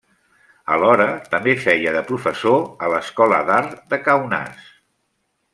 Alhora 0.75 1.05
també 1.33 1.53
feia 1.67 1.93
de 1.97 2.01
professor 2.09 2.57
a 2.87 2.91
l'Escola 2.97 3.41
d'Art 3.51 3.79
de 3.93 4.01
Kaunas. 4.09 4.69